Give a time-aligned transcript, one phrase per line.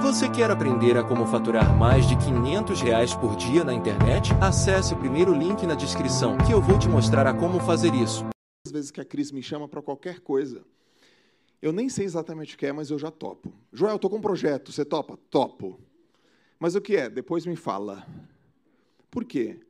[0.00, 4.32] Você quer aprender a como faturar mais de 500 reais por dia na internet?
[4.40, 8.24] Acesse o primeiro link na descrição que eu vou te mostrar a como fazer isso.
[8.66, 10.64] Às vezes que a Cris me chama para qualquer coisa,
[11.60, 13.52] eu nem sei exatamente o que é, mas eu já topo.
[13.72, 15.18] Joel, estou com um projeto, você topa?
[15.30, 15.78] Topo.
[16.58, 17.10] Mas o que é?
[17.10, 18.06] Depois me fala.
[19.10, 19.60] Por quê?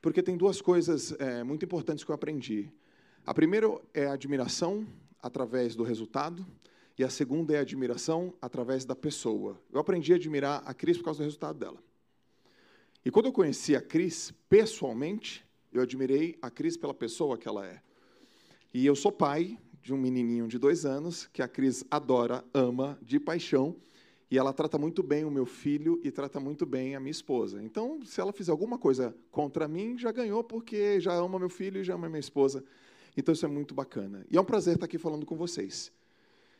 [0.00, 2.70] Porque tem duas coisas é, muito importantes que eu aprendi.
[3.26, 4.86] A primeira é a admiração
[5.20, 6.46] através do resultado,
[6.98, 9.60] e a segunda é a admiração através da pessoa.
[9.72, 11.78] Eu aprendi a admirar a Cris por causa do resultado dela.
[13.04, 17.66] E quando eu conheci a Cris pessoalmente, eu admirei a Cris pela pessoa que ela
[17.66, 17.80] é.
[18.72, 22.98] E eu sou pai de um menininho de dois anos que a Cris adora, ama
[23.02, 23.76] de paixão,
[24.28, 27.62] e ela trata muito bem o meu filho e trata muito bem a minha esposa.
[27.62, 31.80] Então, se ela fizer alguma coisa contra mim, já ganhou, porque já ama meu filho
[31.80, 32.64] e já ama minha esposa.
[33.16, 34.26] Então, isso é muito bacana.
[34.28, 35.92] E é um prazer estar aqui falando com vocês.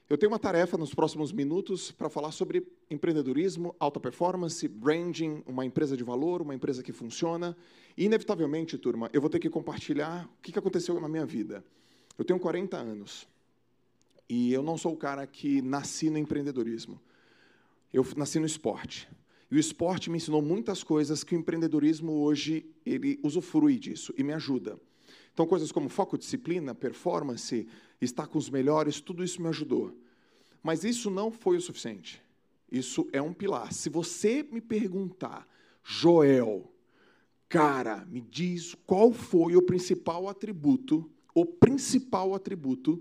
[0.08, 5.66] Eu tenho uma tarefa nos próximos minutos para falar sobre empreendedorismo, alta performance, branding, uma
[5.66, 7.56] empresa de valor, uma empresa que funciona.
[7.96, 11.64] E, inevitavelmente, turma, eu vou ter que compartilhar o que aconteceu na minha vida.
[12.16, 13.26] Eu tenho 40 anos
[14.28, 17.00] e eu não sou o cara que nasci no empreendedorismo.
[17.92, 19.08] Eu nasci no esporte.
[19.50, 24.22] E o esporte me ensinou muitas coisas que o empreendedorismo hoje ele usufrui disso e
[24.22, 24.78] me ajuda.
[25.36, 27.68] Então, coisas como foco, disciplina, performance,
[28.00, 29.94] estar com os melhores, tudo isso me ajudou.
[30.66, 32.20] Mas isso não foi o suficiente.
[32.72, 33.72] Isso é um pilar.
[33.72, 35.46] Se você me perguntar,
[35.84, 36.68] Joel,
[37.48, 43.00] cara, me diz qual foi o principal atributo, o principal atributo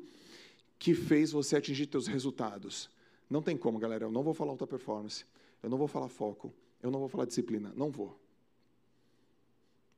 [0.78, 2.88] que fez você atingir seus resultados.
[3.28, 4.06] Não tem como, galera.
[4.06, 5.26] Eu não vou falar alta performance.
[5.64, 6.54] Eu não vou falar foco.
[6.84, 7.74] Eu não vou falar disciplina.
[7.76, 8.16] Não vou.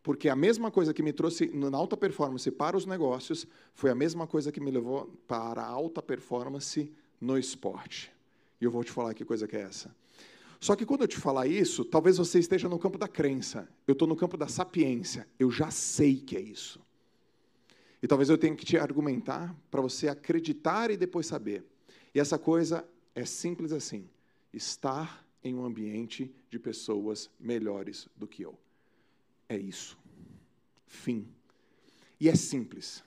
[0.01, 3.95] Porque a mesma coisa que me trouxe na alta performance para os negócios foi a
[3.95, 8.11] mesma coisa que me levou para a alta performance no esporte.
[8.59, 9.95] E eu vou te falar que coisa que é essa.
[10.59, 13.69] Só que quando eu te falar isso, talvez você esteja no campo da crença.
[13.85, 15.27] Eu estou no campo da sapiência.
[15.37, 16.79] Eu já sei que é isso.
[18.01, 21.63] E talvez eu tenha que te argumentar para você acreditar e depois saber.
[22.13, 24.09] E essa coisa é simples assim:
[24.53, 28.57] estar em um ambiente de pessoas melhores do que eu.
[29.47, 29.97] É isso.
[30.85, 31.27] Fim.
[32.19, 33.03] E é simples.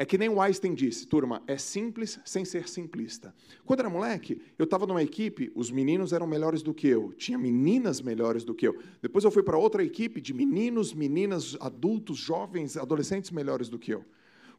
[0.00, 3.34] É que nem o Einstein disse, turma, é simples sem ser simplista.
[3.66, 7.36] Quando era moleque, eu estava numa equipe, os meninos eram melhores do que eu, tinha
[7.36, 8.78] meninas melhores do que eu.
[9.02, 13.92] Depois eu fui para outra equipe de meninos, meninas, adultos, jovens, adolescentes melhores do que
[13.92, 14.04] eu.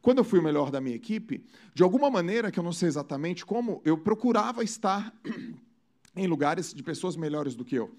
[0.02, 1.42] Quando eu fui o melhor da minha equipe,
[1.74, 5.10] de alguma maneira, que eu não sei exatamente como, eu procurava estar
[6.14, 7.90] em lugares de pessoas melhores do que eu.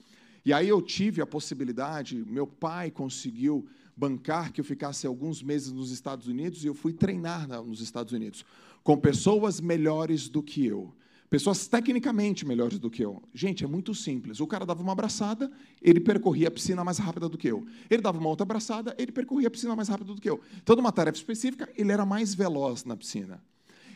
[0.45, 3.67] E aí eu tive a possibilidade, meu pai conseguiu
[4.01, 8.11] bancar que eu ficasse alguns meses nos Estados Unidos e eu fui treinar nos Estados
[8.11, 8.43] Unidos
[8.83, 10.91] com pessoas melhores do que eu.
[11.29, 13.21] Pessoas tecnicamente melhores do que eu.
[13.31, 14.39] Gente, é muito simples.
[14.39, 17.63] O cara dava uma abraçada, ele percorria a piscina mais rápida do que eu.
[17.91, 20.41] Ele dava uma outra abraçada, ele percorria a piscina mais rápido do que eu.
[20.57, 23.41] Então, numa tarefa específica, ele era mais veloz na piscina.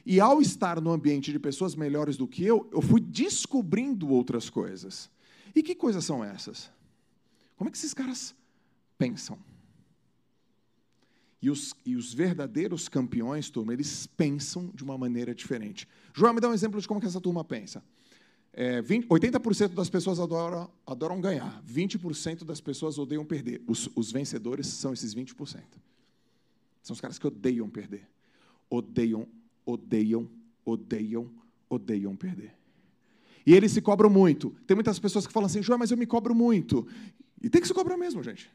[0.06, 4.52] E ao estar no ambiente de pessoas melhores do que eu, eu fui descobrindo outras
[4.52, 5.10] coisas.
[5.56, 6.70] E que coisas são essas?
[7.58, 8.36] Como é que esses caras
[9.00, 9.38] pensam?
[11.42, 15.88] E os, e os verdadeiros campeões, turma, eles pensam de uma maneira diferente.
[16.14, 17.84] João, me dá um exemplo de como que essa turma pensa.
[18.58, 23.62] É, 20, 80% das pessoas adoram, adoram ganhar, 20% das pessoas odeiam perder.
[23.68, 25.62] Os, os vencedores são esses 20%.
[26.82, 28.08] São os caras que odeiam perder.
[28.70, 29.28] Odeiam,
[29.66, 30.30] odeiam,
[30.64, 31.30] odeiam,
[31.70, 32.54] odeiam perder.
[33.46, 34.52] E eles se cobram muito.
[34.66, 36.88] Tem muitas pessoas que falam assim, João, mas eu me cobro muito.
[37.42, 38.50] E tem que se cobrar mesmo, gente.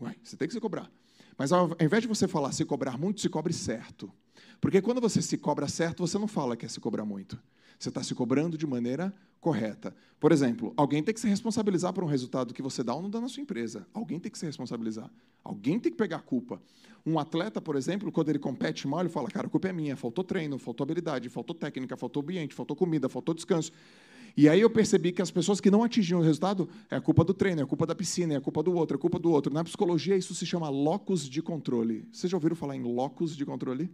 [0.00, 0.90] Ué, você tem que se cobrar.
[1.36, 4.12] Mas ao invés de você falar se cobrar muito, se cobre certo.
[4.60, 7.38] Porque quando você se cobra certo, você não fala que é se cobrar muito.
[7.78, 9.92] Você está se cobrando de maneira correta.
[10.20, 13.10] Por exemplo, alguém tem que se responsabilizar por um resultado que você dá ou não
[13.10, 13.84] dá na sua empresa.
[13.92, 15.10] Alguém tem que se responsabilizar.
[15.42, 16.62] Alguém tem que pegar a culpa.
[17.04, 19.96] Um atleta, por exemplo, quando ele compete mal, ele fala: cara, a culpa é minha.
[19.96, 23.72] Faltou treino, faltou habilidade, faltou técnica, faltou ambiente, faltou comida, faltou descanso.
[24.36, 27.22] E aí eu percebi que as pessoas que não atingiam o resultado é a culpa
[27.22, 29.18] do treino, é a culpa da piscina, é a culpa do outro, é a culpa
[29.18, 29.52] do outro.
[29.52, 32.08] Na psicologia, isso se chama locus de controle.
[32.10, 33.90] Vocês já ouviram falar em locus de controle?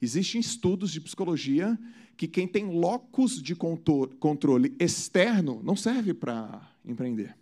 [0.00, 1.76] Existem estudos de psicologia
[2.16, 7.36] que quem tem locus de controle externo não serve para empreender.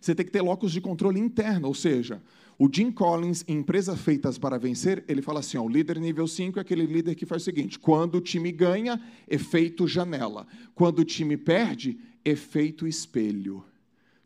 [0.00, 2.22] Você tem que ter locus de controle interno, ou seja,
[2.58, 6.26] o Jim Collins, em Empresas Feitas para Vencer, ele fala assim: ó, o líder nível
[6.26, 10.46] 5 é aquele líder que faz o seguinte: quando o time ganha, efeito janela.
[10.74, 13.64] Quando o time perde, efeito espelho.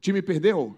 [0.01, 0.77] Time perdeu?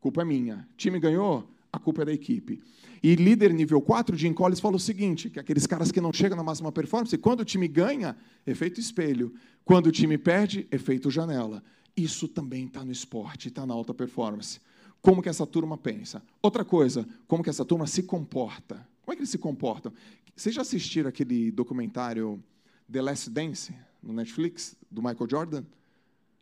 [0.00, 0.68] Culpa é minha.
[0.76, 1.48] Time ganhou?
[1.72, 2.60] a culpa é da equipe.
[3.02, 6.36] E líder nível 4, Jim Collins fala o seguinte, que aqueles caras que não chegam
[6.36, 8.16] na máxima performance, quando o time ganha,
[8.46, 9.32] efeito espelho.
[9.64, 11.62] Quando o time perde, efeito janela.
[11.96, 14.60] Isso também está no esporte, está na alta performance.
[15.02, 16.22] Como que essa turma pensa?
[16.42, 18.86] Outra coisa, como que essa turma se comporta?
[19.02, 19.92] Como é que eles se comportam?
[20.36, 22.42] Vocês já assistiram aquele documentário
[22.90, 25.64] The Last Dance, no Netflix, do Michael Jordan?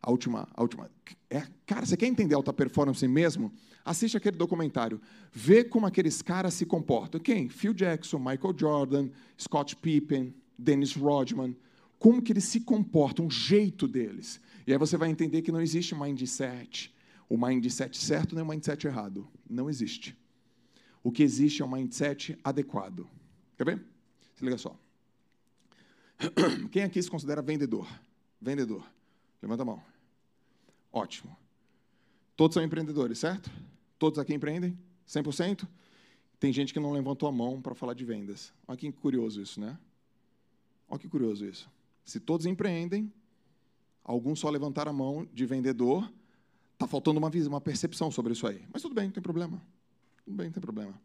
[0.01, 0.89] A última, a última.
[1.29, 3.51] É, cara, você quer entender alta performance mesmo?
[3.83, 5.01] Assiste aquele documentário.
[5.31, 7.19] Vê como aqueles caras se comportam.
[7.19, 7.49] Quem?
[7.49, 11.55] Phil Jackson, Michael Jordan, Scott Pippen, Dennis Rodman.
[11.97, 14.39] Como que eles se comportam, o jeito deles.
[14.65, 16.93] E aí você vai entender que não existe mindset.
[17.29, 19.27] O mindset certo nem o mindset errado.
[19.47, 20.17] Não existe.
[21.03, 23.07] O que existe é um mindset adequado.
[23.55, 23.85] Quer ver?
[24.35, 24.75] Se liga só.
[26.71, 27.87] Quem aqui se considera vendedor?
[28.41, 28.83] Vendedor.
[29.41, 29.83] Levanta a mão.
[30.91, 31.37] Ótimo.
[32.35, 33.51] Todos são empreendedores, certo?
[33.97, 34.77] Todos aqui empreendem?
[35.07, 35.67] 100%?
[36.39, 38.53] Tem gente que não levantou a mão para falar de vendas.
[38.67, 39.77] Olha que curioso isso, né?
[40.87, 41.69] Olha que curioso isso.
[42.03, 43.11] Se todos empreendem,
[44.03, 46.11] alguns só levantaram a mão de vendedor,
[46.79, 48.61] está faltando uma, uma percepção sobre isso aí.
[48.71, 49.61] Mas tudo bem, não tem problema.
[50.23, 50.99] Tudo bem, não tem problema.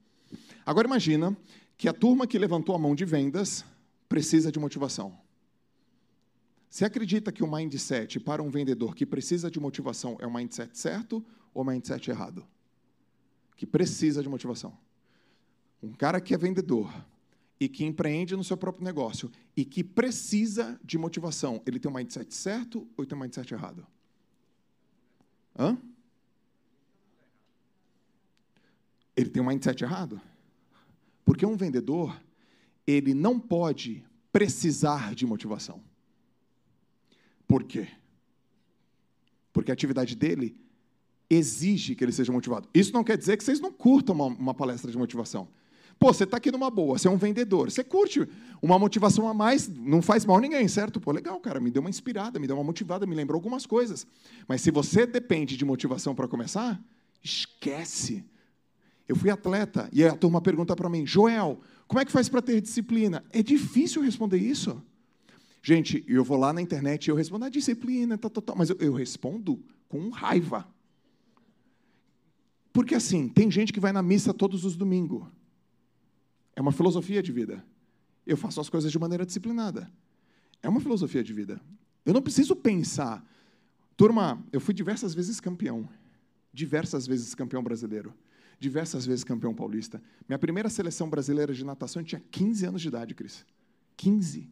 [0.65, 1.37] Agora imagina
[1.77, 3.65] que a turma que levantou a mão de vendas
[4.09, 5.19] precisa de motivação.
[6.71, 10.79] Você acredita que o mindset para um vendedor que precisa de motivação é o mindset
[10.79, 12.47] certo ou o mindset errado?
[13.57, 14.77] Que precisa de motivação.
[15.83, 16.93] Um cara que é vendedor
[17.59, 21.95] e que empreende no seu próprio negócio e que precisa de motivação, ele tem um
[21.95, 23.85] mindset certo ou tem um mindset errado?
[25.59, 25.79] Hã?
[29.17, 30.21] Ele tem um mindset errado?
[31.25, 32.21] Porque um vendedor,
[32.87, 35.83] ele não pode precisar de motivação.
[37.47, 37.89] Por quê?
[39.53, 40.57] Porque a atividade dele
[41.31, 42.69] exige que ele seja motivado.
[42.75, 45.49] Isso não quer dizer que vocês não curtam uma, uma palestra de motivação.
[45.99, 48.29] Pô, você está aqui numa boa, você é um vendedor, você curte
[48.61, 51.01] uma motivação a mais, não faz mal a ninguém, certo?
[51.01, 54.07] Pô, legal, cara, me deu uma inspirada, me deu uma motivada, me lembrou algumas coisas.
[54.49, 56.83] Mas se você depende de motivação para começar,
[57.23, 58.25] esquece.
[59.09, 62.43] Eu fui atleta e a turma pergunta para mim, Joel, como é que faz para
[62.43, 63.25] ter disciplina?
[63.31, 64.83] É difícil responder isso.
[65.63, 68.71] Gente, eu vou lá na internet e eu respondo a disciplina, tá, tá, tá, mas
[68.71, 70.67] eu, eu respondo com raiva.
[72.73, 75.23] Porque assim, tem gente que vai na missa todos os domingos.
[76.57, 77.65] É uma filosofia de vida.
[78.27, 79.91] Eu faço as coisas de maneira disciplinada.
[80.63, 81.61] É uma filosofia de vida.
[82.05, 83.25] Eu não preciso pensar.
[83.97, 85.89] Turma, eu fui diversas vezes campeão.
[86.53, 88.15] Diversas vezes campeão brasileiro.
[88.59, 90.03] Diversas vezes campeão paulista.
[90.29, 93.45] Minha primeira seleção brasileira de natação eu tinha 15 anos de idade, Cris.
[93.97, 94.49] 15.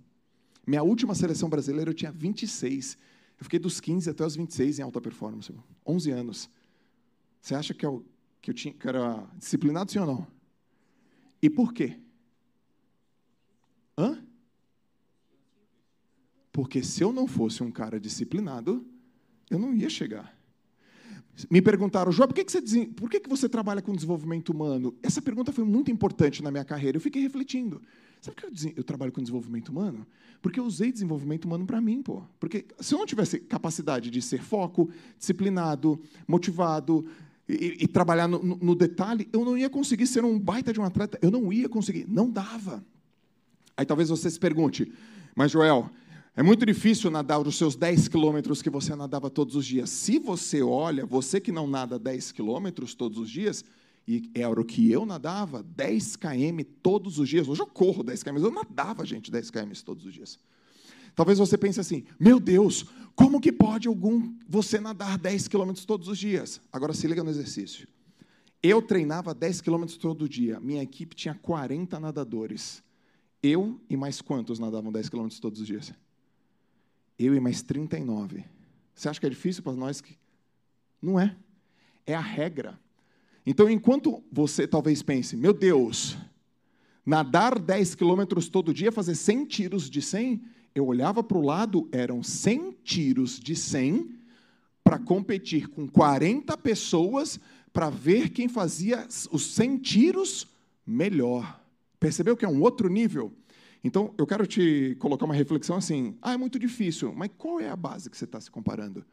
[0.66, 2.98] Minha última seleção brasileira eu tinha 26.
[3.38, 5.52] Eu fiquei dos 15 até os 26 em alta performance.
[5.86, 6.50] 11 anos.
[7.40, 8.04] Você acha que eu,
[8.40, 10.26] que eu, tinha, que eu era disciplinado, sim ou não?
[11.42, 11.98] E por quê?
[13.98, 14.24] Hã?
[16.52, 18.86] Porque se eu não fosse um cara disciplinado,
[19.50, 20.38] eu não ia chegar.
[21.50, 24.94] Me perguntaram, João, por, que, que, você, por que, que você trabalha com desenvolvimento humano?
[25.02, 26.98] Essa pergunta foi muito importante na minha carreira.
[26.98, 27.80] Eu fiquei refletindo.
[28.20, 30.06] Sabe por que eu, eu trabalho com desenvolvimento humano?
[30.42, 32.22] Porque eu usei desenvolvimento humano para mim, pô.
[32.38, 37.06] Porque se eu não tivesse capacidade de ser foco, disciplinado, motivado,
[37.48, 40.84] e, e trabalhar no, no, detalhe, eu não ia conseguir ser um baita de um
[40.84, 41.18] atleta.
[41.20, 42.06] Eu não ia conseguir.
[42.08, 42.84] Não dava.
[43.76, 44.92] Aí talvez você se pergunte,
[45.34, 45.90] mas Joel,
[46.36, 49.90] é muito difícil nadar os seus 10 quilômetros que você nadava todos os dias.
[49.90, 53.64] Se você olha, você que não nada 10 quilômetros todos os dias,
[54.06, 57.48] e era o que eu nadava, 10 km todos os dias.
[57.48, 60.38] Hoje eu corro 10 km, eu nadava, gente, 10 km todos os dias.
[61.14, 66.08] Talvez você pense assim: meu Deus, como que pode algum você nadar 10 quilômetros todos
[66.08, 66.60] os dias?
[66.72, 67.86] Agora se liga no exercício.
[68.62, 70.60] Eu treinava 10 quilômetros todo dia.
[70.60, 72.82] Minha equipe tinha 40 nadadores.
[73.42, 75.92] Eu e mais quantos nadavam 10 quilômetros todos os dias?
[77.18, 78.44] Eu e mais 39.
[78.94, 80.00] Você acha que é difícil para nós?
[80.00, 80.16] Que...
[81.00, 81.36] Não é.
[82.06, 82.78] É a regra.
[83.44, 86.16] Então, enquanto você talvez pense, meu Deus,
[87.04, 90.40] nadar 10 quilômetros todo dia, fazer 100 tiros de 100,
[90.74, 94.10] eu olhava para o lado, eram 100 tiros de 100
[94.82, 97.38] para competir com 40 pessoas
[97.72, 100.46] para ver quem fazia os 100 tiros
[100.86, 101.60] melhor.
[101.98, 103.32] Percebeu que é um outro nível?
[103.84, 107.68] Então, eu quero te colocar uma reflexão assim: ah, é muito difícil, mas qual é
[107.68, 109.04] a base que você está se comparando?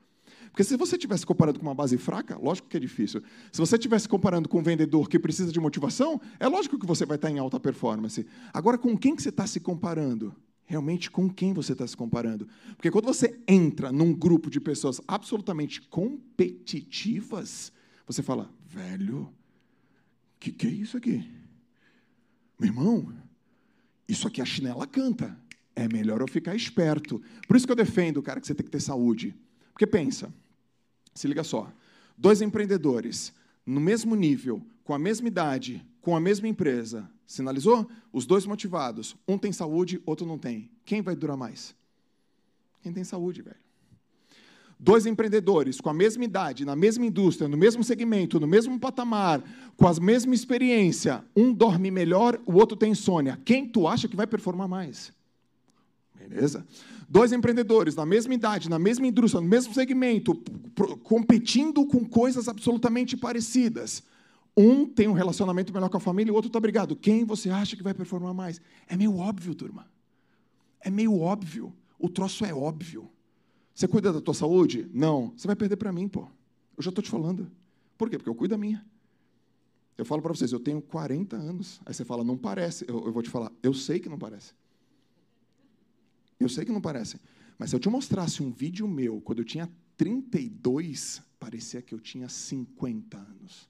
[0.51, 3.21] Porque se você estivesse comparando com uma base fraca, lógico que é difícil.
[3.51, 7.05] Se você estivesse comparando com um vendedor que precisa de motivação, é lógico que você
[7.05, 8.25] vai estar em alta performance.
[8.53, 10.35] Agora, com quem que você está se comparando?
[10.69, 12.47] Realmente com quem você está se comparando.
[12.75, 17.73] Porque quando você entra num grupo de pessoas absolutamente competitivas,
[18.05, 19.33] você fala, velho,
[20.39, 21.27] que que é isso aqui?
[22.59, 23.11] Meu irmão,
[24.07, 25.35] isso aqui a chinela canta.
[25.75, 27.19] É melhor eu ficar esperto.
[27.47, 29.33] Por isso que eu defendo, cara, que você tem que ter saúde.
[29.73, 30.31] Porque pensa,
[31.15, 31.73] se liga só,
[32.15, 33.33] dois empreendedores
[33.65, 37.89] no mesmo nível, com a mesma idade, com a mesma empresa, sinalizou?
[38.11, 40.69] Os dois motivados, um tem saúde, outro não tem.
[40.85, 41.75] Quem vai durar mais?
[42.81, 43.57] Quem tem saúde, velho.
[44.81, 49.43] Dois empreendedores com a mesma idade, na mesma indústria, no mesmo segmento, no mesmo patamar,
[49.75, 53.37] com a mesma experiência, um dorme melhor, o outro tem insônia.
[53.43, 55.11] Quem tu acha que vai performar mais?
[56.17, 56.65] Beleza?
[57.09, 60.41] Dois empreendedores na mesma idade, na mesma indústria, no mesmo segmento,
[61.03, 64.01] competindo com coisas absolutamente parecidas.
[64.61, 66.93] Um tem um relacionamento melhor com a família, o outro está brigado.
[66.93, 68.59] Quem você acha que vai performar mais?
[68.87, 69.89] É meio óbvio, turma.
[70.81, 71.73] É meio óbvio.
[71.97, 73.09] O troço é óbvio.
[73.73, 74.85] Você cuida da tua saúde?
[74.93, 75.31] Não.
[75.37, 76.27] Você vai perder para mim, pô.
[76.75, 77.49] Eu já estou te falando.
[77.97, 78.17] Por quê?
[78.17, 78.85] Porque eu cuido da minha.
[79.97, 81.79] Eu falo para vocês, eu tenho 40 anos.
[81.85, 82.83] Aí você fala, não parece.
[82.85, 84.51] Eu, eu, vou te falar, eu sei que não parece.
[86.37, 87.17] Eu sei que não parece.
[87.57, 91.99] Mas se eu te mostrasse um vídeo meu, quando eu tinha 32, parecia que eu
[92.01, 93.69] tinha 50 anos.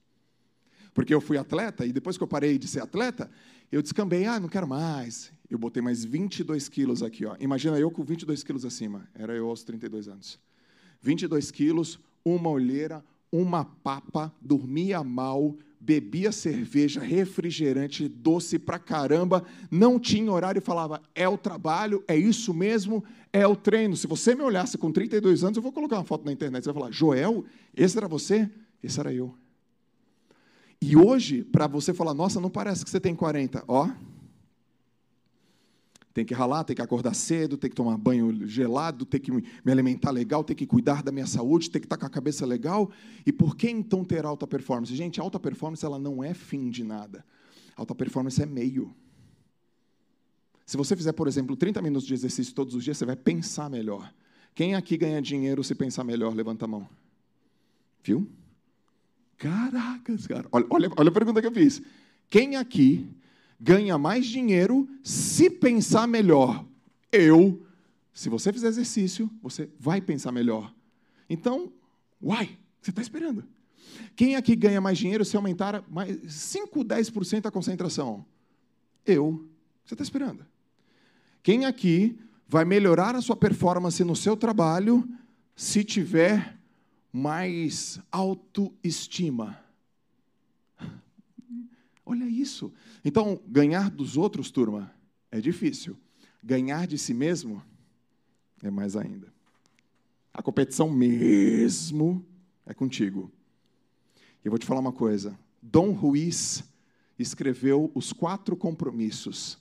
[0.94, 3.30] Porque eu fui atleta, e depois que eu parei de ser atleta,
[3.72, 5.32] eu descambei, ah, não quero mais.
[5.50, 7.26] Eu botei mais 22 quilos aqui.
[7.26, 7.36] Ó.
[7.40, 9.08] Imagina eu com 22 quilos acima.
[9.14, 10.40] Era eu aos 32 anos.
[11.02, 20.00] 22 quilos, uma olheira, uma papa, dormia mal, bebia cerveja, refrigerante, doce pra caramba, não
[20.00, 23.96] tinha horário e falava: é o trabalho, é isso mesmo, é o treino.
[23.96, 26.64] Se você me olhasse com 32 anos, eu vou colocar uma foto na internet.
[26.64, 28.50] Você vai falar: Joel, esse era você?
[28.84, 29.34] Esse era eu.
[30.82, 33.64] E hoje, para você falar: nossa, não parece que você tem 40.
[33.68, 33.90] Ó,
[36.14, 39.72] tem que ralar, tem que acordar cedo, tem que tomar banho gelado, tem que me
[39.72, 42.92] alimentar legal, tem que cuidar da minha saúde, tem que estar com a cabeça legal.
[43.26, 44.96] E por que então ter alta performance?
[44.96, 47.24] Gente, alta performance ela não é fim de nada.
[47.76, 48.94] Alta performance é meio.
[50.66, 53.70] Se você fizer, por exemplo, 30 minutos de exercício todos os dias, você vai pensar
[53.70, 54.14] melhor.
[54.54, 56.36] Quem aqui ganha dinheiro se pensar melhor?
[56.36, 56.88] Levanta a mão.
[58.04, 58.28] Viu?
[59.40, 60.48] Caracas, cara.
[60.52, 61.82] Olha, olha, olha a pergunta que eu fiz.
[62.30, 63.10] Quem aqui
[63.60, 66.66] ganha mais dinheiro se pensar melhor.
[67.10, 67.66] Eu,
[68.14, 70.74] se você fizer exercício, você vai pensar melhor.
[71.30, 71.72] Então,
[72.22, 73.46] uai, você está esperando.
[74.14, 78.26] Quem aqui ganha mais dinheiro se aumentar mais 5, 10% a concentração?
[79.06, 79.48] Eu.
[79.86, 80.46] Você está esperando.
[81.42, 85.08] Quem aqui vai melhorar a sua performance no seu trabalho
[85.56, 86.59] se tiver
[87.12, 89.64] mais autoestima?
[92.06, 92.74] Olha isso.
[93.04, 94.92] Então, ganhar dos outros, turma,
[95.32, 95.96] é difícil.
[96.44, 97.64] Ganhar de si mesmo
[98.64, 99.32] é mais ainda.
[100.34, 102.26] A competição mesmo
[102.66, 103.32] é contigo.
[104.44, 105.38] Eu vou te falar uma coisa.
[105.62, 106.64] Dom Ruiz
[107.18, 109.60] escreveu os quatro compromissos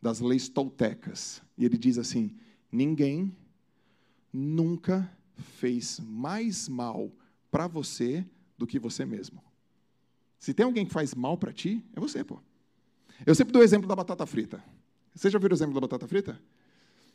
[0.00, 1.42] das leis toltecas.
[1.56, 2.36] E ele diz assim:
[2.70, 3.34] ninguém
[4.32, 7.10] nunca fez mais mal
[7.50, 8.24] para você
[8.56, 9.42] do que você mesmo.
[10.38, 12.38] Se tem alguém que faz mal para ti, é você, pô.
[13.26, 14.62] Eu sempre dou o exemplo da batata frita.
[15.14, 16.40] Você já viu o exemplo da batata frita?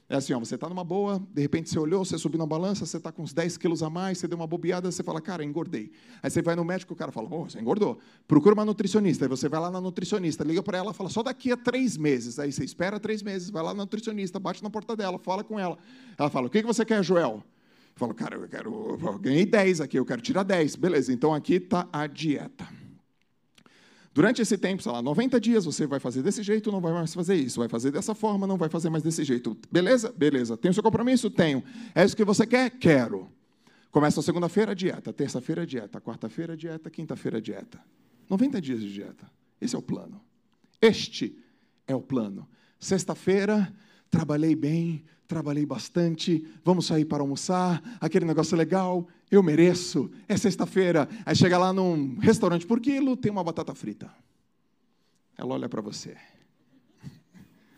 [0.08, 2.86] É assim, ó, você está numa boa, de repente você olhou, você subiu na balança,
[2.86, 5.44] você está com uns 10 quilos a mais, você deu uma bobeada, você fala, cara,
[5.44, 5.92] engordei.
[6.22, 7.98] Aí você vai no médico, o cara fala, oh, você engordou.
[8.28, 9.26] Procura uma nutricionista.
[9.26, 12.38] Aí você vai lá na nutricionista, liga para ela, fala, só daqui a três meses.
[12.38, 15.60] Aí você espera três meses, vai lá na nutricionista, bate na porta dela, fala com
[15.60, 15.76] ela.
[16.20, 17.44] Ela fala, o que você quer, Joel?
[17.96, 20.76] Falo, cara, eu quero, eu ganhei 10 aqui, eu quero tirar 10.
[20.76, 22.68] Beleza, então aqui está a dieta.
[24.14, 27.14] Durante esse tempo, sei lá, 90 dias, você vai fazer desse jeito, não vai mais
[27.14, 27.60] fazer isso.
[27.60, 29.58] Vai fazer dessa forma, não vai fazer mais desse jeito.
[29.72, 30.14] Beleza?
[30.16, 30.56] Beleza.
[30.56, 31.30] Tem o seu compromisso?
[31.30, 31.64] Tenho.
[31.94, 32.70] É isso que você quer?
[32.70, 33.30] Quero.
[33.92, 35.12] Começa a segunda-feira, dieta.
[35.12, 36.00] Terça-feira, dieta.
[36.00, 36.90] Quarta-feira, dieta.
[36.90, 37.78] Quinta-feira, dieta.
[38.30, 39.30] 90 dias de dieta.
[39.60, 40.22] Esse é o plano.
[40.82, 41.38] Este
[41.88, 42.48] é o plano.
[42.80, 43.74] Sexta-feira,
[44.16, 51.10] trabalhei bem, trabalhei bastante, vamos sair para almoçar, aquele negócio legal, eu mereço, é sexta-feira.
[51.26, 54.10] Aí chega lá num restaurante por quilo, tem uma batata frita.
[55.38, 56.16] Ela olha para você.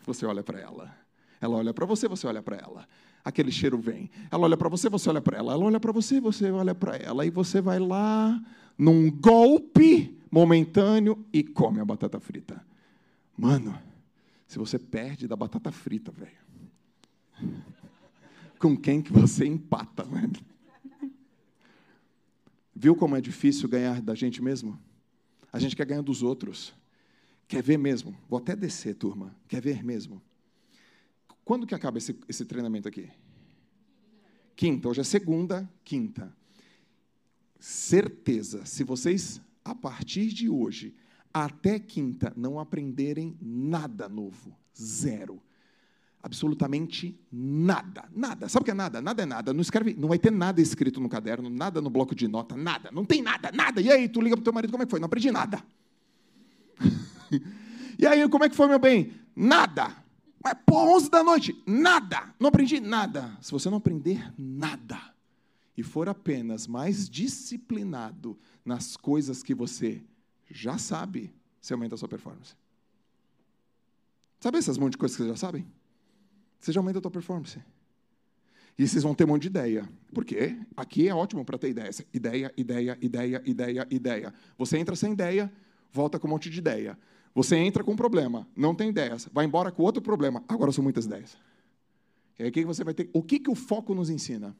[0.06, 0.96] Você olha para ela.
[1.40, 2.86] Ela olha para você, você olha para ela.
[3.24, 4.08] Aquele cheiro vem.
[4.30, 5.52] Ela olha para você, você olha para ela.
[5.52, 7.26] Ela olha para você, você olha para ela.
[7.26, 8.40] E você vai lá
[8.78, 12.64] num golpe momentâneo e come a batata frita.
[13.36, 13.76] Mano,
[14.48, 16.48] se você perde da batata frita, velho
[18.58, 20.04] com quem que você empata.
[20.04, 20.30] Né?
[22.74, 24.78] Viu como é difícil ganhar da gente mesmo?
[25.52, 26.74] A gente quer ganhar dos outros.
[27.46, 28.16] Quer ver mesmo?
[28.28, 29.34] Vou até descer, turma.
[29.48, 30.20] Quer ver mesmo?
[31.44, 33.08] Quando que acaba esse, esse treinamento aqui?
[34.54, 34.88] Quinta.
[34.88, 36.36] Hoje é segunda, quinta.
[37.58, 40.94] Certeza, se vocês, a partir de hoje,
[41.32, 45.40] até quinta não aprenderem nada novo, zero.
[46.20, 48.48] Absolutamente nada, nada.
[48.48, 49.00] Sabe o que é nada?
[49.00, 49.54] Nada é nada.
[49.54, 52.90] Não escreve, não vai ter nada escrito no caderno, nada no bloco de nota, nada.
[52.90, 53.80] Não tem nada, nada.
[53.80, 54.98] E aí, tu liga pro teu marido, como é que foi?
[54.98, 55.62] Não aprendi nada.
[57.98, 59.12] e aí, como é que foi, meu bem?
[59.34, 59.96] Nada.
[60.42, 62.34] Mas, pô, 11 da noite, nada.
[62.38, 63.36] Não aprendi nada.
[63.40, 64.98] Se você não aprender nada
[65.76, 70.02] e for apenas mais disciplinado nas coisas que você
[70.50, 72.54] já sabe, você aumenta a sua performance.
[74.40, 75.66] Sabe essas monte de coisas que vocês já sabem?
[76.60, 77.58] Você já aumenta a sua performance.
[78.78, 79.88] E vocês vão ter um monte de ideia.
[80.14, 80.56] Por quê?
[80.76, 81.90] Aqui é ótimo para ter ideia.
[82.12, 84.34] Ideia, ideia, ideia, ideia, ideia.
[84.56, 85.52] Você entra sem ideia,
[85.92, 86.96] volta com um monte de ideia.
[87.34, 90.42] Você entra com um problema, não tem ideias, vai embora com outro problema.
[90.48, 91.36] Agora são muitas ideias.
[92.38, 93.10] E aí o que você vai ter?
[93.12, 94.56] O que, que o foco nos ensina?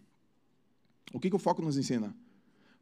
[1.12, 2.14] O que, que o foco nos ensina?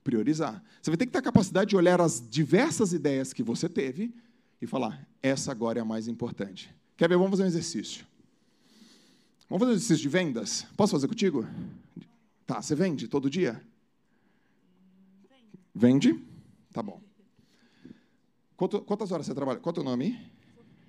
[0.07, 0.63] Priorizar.
[0.81, 4.15] Você vai ter que ter a capacidade de olhar as diversas ideias que você teve
[4.63, 6.73] e falar: essa agora é a mais importante.
[6.97, 7.17] Quer ver?
[7.17, 8.07] Vamos fazer um exercício.
[9.51, 10.63] Vamos fazer um exercício de vendas?
[10.77, 11.45] Posso fazer contigo?
[12.47, 13.61] Tá, você vende todo dia?
[15.75, 16.25] Vende?
[16.73, 17.03] Tá bom.
[18.57, 19.59] Quantas horas você trabalha?
[19.59, 20.21] Qual é o teu nome?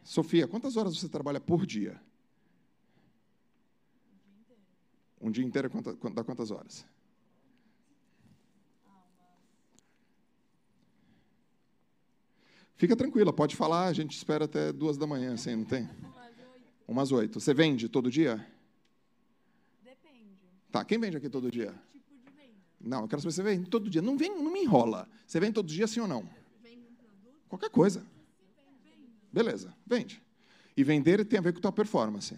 [0.04, 2.00] Sofia, quantas horas você trabalha por dia?
[5.20, 5.72] Um dia inteiro
[6.14, 6.86] dá quantas horas?
[12.78, 15.90] Fica tranquila, pode falar, a gente espera até duas da manhã, assim, não tem?
[16.88, 17.40] Umas oito.
[17.40, 18.46] Você vende todo dia?
[19.84, 20.38] Depende.
[20.72, 21.74] Tá, quem vende aqui todo dia?
[21.92, 22.54] Tipo de venda.
[22.80, 24.02] Não, eu quero saber se você vende todo dia.
[24.02, 25.10] Não vem, não me enrola.
[25.26, 26.22] Você vende todo dia, sim ou não?
[26.64, 27.36] Vende um produto?
[27.50, 28.06] Qualquer coisa.
[29.34, 30.22] Beleza, vende.
[30.78, 32.38] E vender tem a ver com tua performance.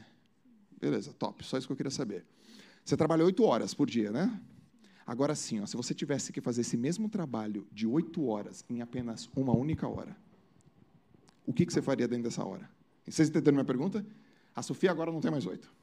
[0.80, 1.46] Beleza, top.
[1.46, 2.26] Só isso que eu queria saber.
[2.84, 4.42] Você trabalha oito horas por dia, né?
[5.06, 8.82] Agora sim, ó, se você tivesse que fazer esse mesmo trabalho de oito horas em
[8.82, 10.16] apenas uma única hora,
[11.50, 12.70] o que, que você faria dentro dessa hora?
[13.08, 14.06] Vocês entenderam minha pergunta?
[14.56, 15.74] A Sofia agora não tem mais oito.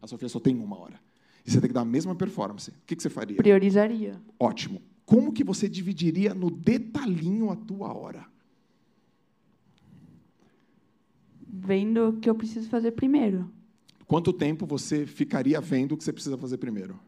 [0.00, 0.98] A Sofia só tem uma hora.
[1.44, 2.70] E você tem que dar a mesma performance.
[2.70, 3.36] O que, que você faria?
[3.36, 4.18] Priorizaria.
[4.40, 4.80] Ótimo.
[5.04, 8.26] Como que você dividiria no detalhinho a tua hora?
[11.46, 13.50] Vendo o que eu preciso fazer primeiro.
[14.06, 16.98] Quanto tempo você ficaria vendo o que você precisa fazer primeiro?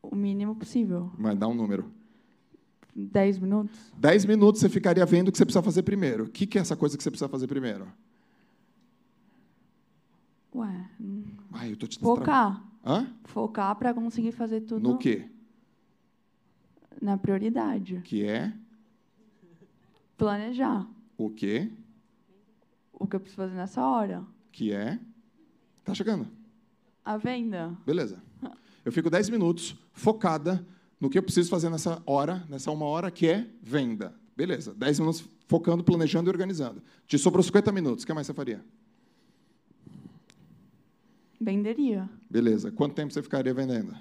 [0.00, 1.10] O mínimo possível.
[1.18, 1.90] Vai dar um número.
[2.94, 3.76] Dez minutos?
[3.96, 6.24] Dez minutos você ficaria vendo o que você precisa fazer primeiro.
[6.24, 7.86] O que, que é essa coisa que você precisa fazer primeiro?
[10.54, 10.90] Ué.
[11.52, 12.64] Ai, eu tô te Focar.
[12.84, 13.06] Hã?
[13.24, 15.28] Focar para conseguir fazer tudo No quê?
[17.00, 18.00] na prioridade.
[18.04, 18.52] Que é
[20.16, 20.88] Planejar.
[21.16, 21.70] o quê?
[22.92, 24.24] O que eu preciso fazer nessa hora.
[24.50, 24.98] Que é.
[25.84, 26.26] Tá chegando.
[27.04, 27.76] A venda.
[27.86, 28.20] Beleza.
[28.84, 30.66] Eu fico 10 minutos focada
[31.00, 34.14] no que eu preciso fazer nessa hora, nessa uma hora, que é venda.
[34.36, 34.74] Beleza.
[34.74, 36.82] 10 minutos focando, planejando e organizando.
[37.06, 38.04] Te sobrou 50 minutos.
[38.04, 38.64] O que mais você faria?
[41.40, 42.08] Venderia.
[42.28, 42.70] Beleza.
[42.72, 43.96] Quanto tempo você ficaria vendendo?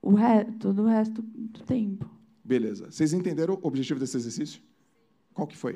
[0.00, 0.44] O re...
[0.60, 2.08] Todo o resto do tempo.
[2.44, 2.90] Beleza.
[2.90, 4.62] Vocês entenderam o objetivo desse exercício?
[5.34, 5.74] Qual que foi?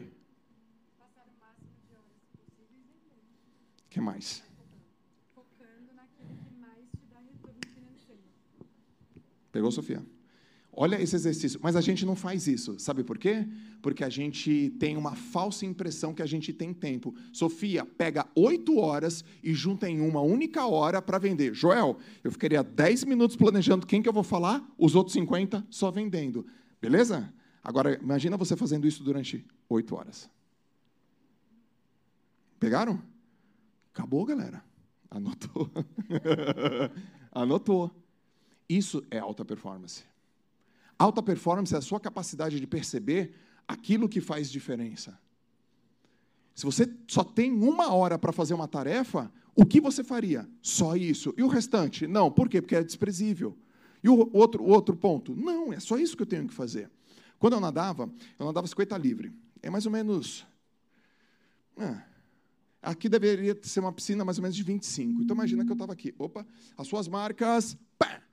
[3.87, 4.45] O que mais?
[5.35, 8.23] focando naquilo que mais te dá retorno financeiro.
[9.53, 10.05] Pegou, Sofia?
[10.73, 11.59] Olha esse exercício.
[11.63, 12.79] Mas a gente não faz isso.
[12.79, 13.47] Sabe por quê?
[13.83, 17.15] Porque a gente tem uma falsa impressão que a gente tem tempo.
[17.33, 21.55] Sofia pega oito horas e junta em uma única hora para vender.
[21.55, 25.91] Joel, eu ficaria 10 minutos planejando quem que eu vou falar, os outros 50 só
[25.91, 26.47] vendendo.
[26.81, 27.33] Beleza?
[27.63, 30.31] Agora, imagina você fazendo isso durante oito horas.
[32.61, 33.03] Pegaram?
[33.93, 34.63] Acabou, galera.
[35.11, 35.69] Anotou.
[37.33, 37.91] Anotou.
[38.71, 40.05] Isso é alta performance.
[40.97, 43.35] Alta performance é a sua capacidade de perceber
[43.67, 45.19] aquilo que faz diferença.
[46.55, 50.49] Se você só tem uma hora para fazer uma tarefa, o que você faria?
[50.63, 51.35] Só isso.
[51.37, 52.07] E o restante?
[52.07, 52.31] Não.
[52.31, 52.63] Por quê?
[52.63, 53.59] Porque é desprezível.
[54.05, 55.35] E o outro, o outro ponto?
[55.35, 56.89] Não, é só isso que eu tenho que fazer.
[57.41, 59.33] Quando eu nadava, eu nadava 50 livre.
[59.61, 60.47] É mais ou menos.
[61.77, 62.05] ah,
[62.81, 65.23] aqui deveria ser uma piscina mais ou menos de 25.
[65.23, 66.15] Então imagina que eu estava aqui.
[66.17, 66.47] Opa,
[66.79, 67.77] as suas marcas.
[67.99, 68.30] Pá!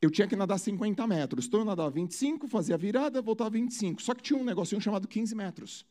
[0.00, 1.46] Eu tinha que nadar 50 metros.
[1.46, 4.00] Então eu nadava 25, fazia virada, voltava 25.
[4.00, 5.86] Só que tinha um negocinho chamado 15 metros.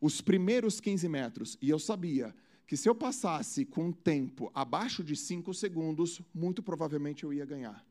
[0.00, 1.58] Os primeiros 15 metros.
[1.60, 2.34] E eu sabia
[2.66, 7.44] que se eu passasse com um tempo abaixo de 5 segundos, muito provavelmente eu ia
[7.44, 7.84] ganhar.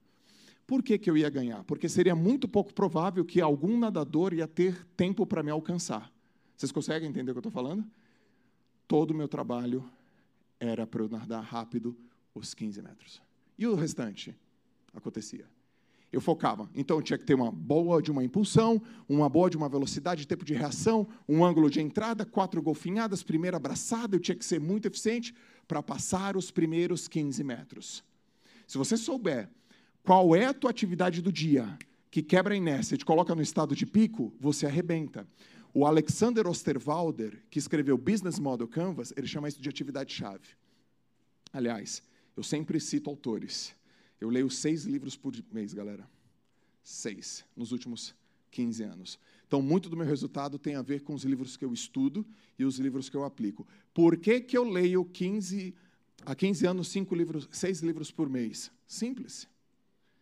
[0.65, 1.63] Por que, que eu ia ganhar?
[1.63, 6.11] Porque seria muito pouco provável que algum nadador ia ter tempo para me alcançar.
[6.55, 7.85] Vocês conseguem entender o que eu estou falando?
[8.87, 9.83] Todo o meu trabalho
[10.59, 11.95] era para eu nadar rápido
[12.33, 13.21] os 15 metros.
[13.57, 14.35] E o restante?
[14.93, 15.45] Acontecia.
[16.12, 16.69] Eu focava.
[16.73, 20.43] Então, tinha que ter uma boa de uma impulsão, uma boa de uma velocidade, tempo
[20.43, 24.15] de reação, um ângulo de entrada, quatro golfinhadas, primeira abraçada.
[24.15, 25.36] Eu tinha que ser muito eficiente
[25.67, 28.04] para passar os primeiros 15 metros.
[28.65, 29.49] Se você souber
[30.04, 31.78] qual é a tua atividade do dia
[32.10, 35.28] que quebra a inércia e te coloca no estado de pico, você arrebenta.
[35.71, 40.47] O Alexander Osterwalder, que escreveu Business Model Canvas, ele chama isso de atividade-chave.
[41.54, 42.02] Aliás,
[42.36, 43.75] eu sempre cito autores.
[44.19, 46.10] Eu leio seis livros por mês, galera.
[46.84, 48.15] Seis, nos últimos
[48.51, 49.19] 15 anos.
[49.47, 52.25] Então, muito do meu resultado tem a ver com os livros que eu estudo
[52.58, 53.67] e os livros que eu aplico.
[53.93, 55.73] Por que, que eu leio 15,
[56.25, 58.71] há 15 anos cinco livros, seis livros por mês?
[58.88, 59.47] Simples.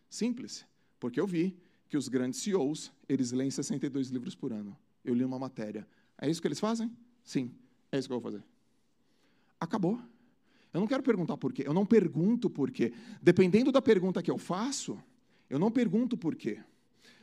[0.08, 0.64] Simples.
[0.98, 1.56] Porque eu vi
[1.88, 4.76] que os grandes CEOs, eles leem 62 livros por ano.
[5.04, 5.86] Eu li uma matéria.
[6.16, 6.90] É isso que eles fazem?
[7.24, 7.50] Sim.
[7.90, 8.44] É isso que eu vou fazer.
[9.60, 10.00] Acabou.
[10.72, 11.64] Eu não quero perguntar por quê.
[11.66, 12.92] Eu não pergunto por quê.
[13.22, 14.98] Dependendo da pergunta que eu faço,
[15.48, 16.58] eu não pergunto por quê.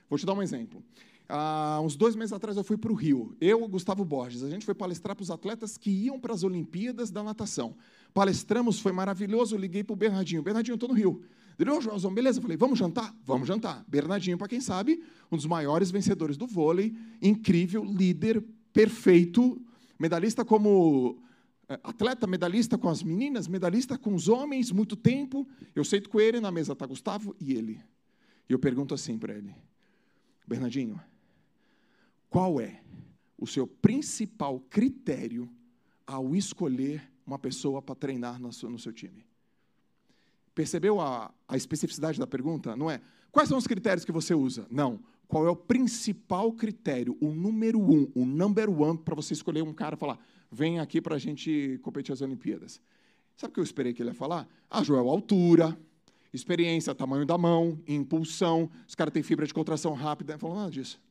[0.09, 0.83] Vou te dar um exemplo.
[1.27, 3.35] Há uns dois meses atrás eu fui para o Rio.
[3.41, 6.43] Eu, o Gustavo Borges, a gente foi palestrar para os atletas que iam para as
[6.43, 7.75] Olimpíadas da natação.
[8.13, 9.57] Palestramos, foi maravilhoso.
[9.57, 10.43] Liguei para o Bernardinho.
[10.43, 11.23] Bernardinho, estou no Rio.
[11.57, 12.39] Ele, ô, Joãozão, beleza?
[12.39, 13.15] Eu falei, vamos jantar?
[13.23, 13.83] Vamos jantar.
[13.87, 19.59] Bernardinho, para quem sabe, um dos maiores vencedores do vôlei, incrível, líder, perfeito,
[19.97, 21.17] medalhista como
[21.83, 25.47] atleta, medalhista com as meninas, medalhista com os homens, muito tempo.
[25.73, 27.81] Eu sento com ele, na mesa está Gustavo e ele.
[28.47, 29.55] E eu pergunto assim para ele,
[30.47, 31.01] Bernardinho,
[32.29, 32.81] qual é
[33.37, 35.49] o seu principal critério
[36.05, 39.25] ao escolher uma pessoa para treinar no seu, no seu time?
[40.53, 42.75] Percebeu a, a especificidade da pergunta?
[42.75, 43.01] Não é
[43.31, 44.67] quais são os critérios que você usa?
[44.69, 44.99] Não.
[45.27, 49.73] Qual é o principal critério, o número um, o number one, para você escolher um
[49.73, 50.19] cara e falar:
[50.51, 52.81] vem aqui para a gente competir as Olimpíadas?
[53.35, 54.47] Sabe o que eu esperei que ele ia falar?
[54.69, 55.77] Ah, Joel, altura,
[56.31, 60.33] experiência, tamanho da mão, impulsão, os caras têm fibra de contração rápida.
[60.33, 61.01] Ele falou nada disso.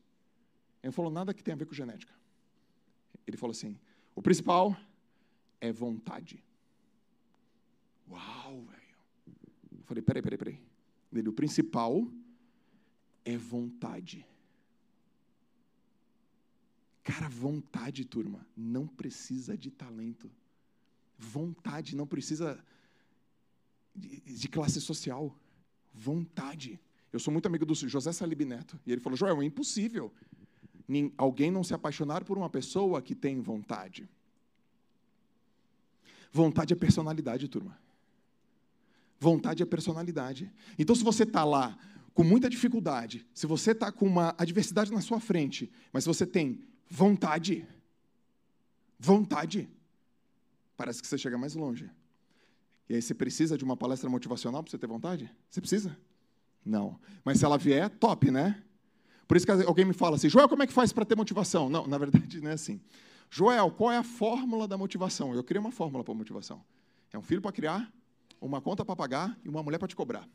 [0.82, 2.12] Ele falou nada que tenha a ver com genética.
[3.26, 3.76] Ele falou assim:
[4.14, 4.76] o principal
[5.60, 6.42] é vontade.
[8.10, 8.82] Uau, velho.
[9.72, 10.60] Eu falei, peraí, peraí, peraí.
[11.12, 12.06] Ele, o principal
[13.24, 14.26] é vontade.
[17.02, 20.30] Cara, vontade, turma, não precisa de talento.
[21.18, 22.62] Vontade não precisa
[23.94, 25.36] de, de classe social.
[25.92, 26.80] Vontade.
[27.12, 28.78] Eu sou muito amigo do José Salib Neto.
[28.86, 30.12] E ele falou: Joel, é impossível
[31.16, 34.08] alguém não se apaixonar por uma pessoa que tem vontade.
[36.30, 37.78] Vontade é personalidade, turma.
[39.18, 40.52] Vontade é personalidade.
[40.78, 41.78] Então, se você está lá
[42.14, 46.60] com muita dificuldade, se você está com uma adversidade na sua frente, mas você tem
[46.88, 47.66] vontade,
[48.98, 49.68] vontade,
[50.76, 51.90] parece que você chega mais longe.
[52.88, 55.28] E aí você precisa de uma palestra motivacional para você ter vontade?
[55.50, 55.96] Você precisa?
[56.64, 57.00] Não.
[57.24, 58.62] Mas se ela vier, top, né?
[59.26, 61.68] Por isso que alguém me fala assim, Joel, como é que faz para ter motivação?
[61.68, 62.80] Não, na verdade não é assim.
[63.28, 65.34] Joel, qual é a fórmula da motivação?
[65.34, 66.64] Eu criei uma fórmula para motivação.
[67.12, 67.92] É um filho para criar,
[68.40, 70.28] uma conta para pagar e uma mulher para te cobrar.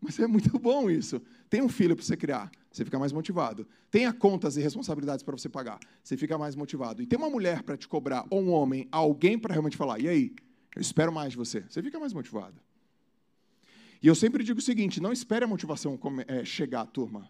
[0.00, 1.20] Mas é muito bom isso.
[1.50, 3.66] Tem um filho para você criar, você fica mais motivado.
[3.90, 7.02] Tenha contas e responsabilidades para você pagar, você fica mais motivado.
[7.02, 10.08] E tem uma mulher para te cobrar, ou um homem, alguém para realmente falar, e
[10.08, 10.34] aí,
[10.76, 12.60] eu espero mais de você, você fica mais motivado.
[14.00, 17.28] E eu sempre digo o seguinte: não espere a motivação é, chegar, turma.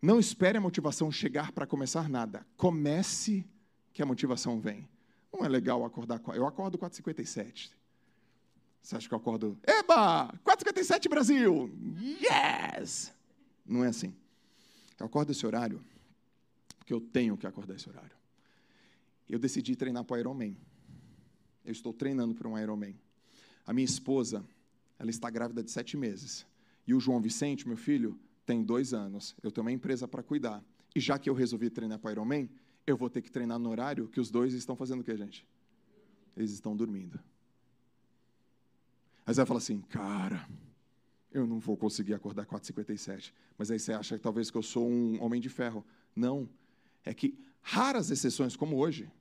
[0.00, 2.46] Não espere a motivação chegar para começar nada.
[2.56, 3.44] Comece
[3.92, 4.88] que a motivação vem.
[5.32, 6.20] Não é legal acordar.
[6.34, 7.70] Eu acordo 4h57.
[8.82, 9.58] Você acha que eu acordo?
[9.66, 10.32] Eba!
[10.44, 11.70] 4h57 Brasil!
[12.20, 13.12] Yes!
[13.66, 14.14] Não é assim.
[14.98, 15.82] Eu acordo esse horário
[16.88, 18.16] porque eu tenho que acordar esse horário.
[19.28, 20.56] Eu decidi treinar para o Ironman.
[21.62, 22.98] Eu estou treinando para um Ironman.
[23.66, 24.42] A minha esposa,
[24.98, 26.46] ela está grávida de sete meses.
[26.86, 29.36] E o João Vicente, meu filho, tem dois anos.
[29.42, 30.64] Eu tenho uma empresa para cuidar.
[30.96, 32.48] E já que eu resolvi treinar para o Ironman,
[32.86, 35.46] eu vou ter que treinar no horário que os dois estão fazendo o quê, gente?
[36.34, 37.20] Eles estão dormindo.
[39.28, 40.48] Aí você vai falar assim, cara,
[41.30, 43.30] eu não vou conseguir acordar 4h57.
[43.58, 45.84] Mas aí você acha que talvez que eu sou um homem de ferro.
[46.16, 46.48] Não.
[47.04, 49.12] É que raras exceções, como hoje,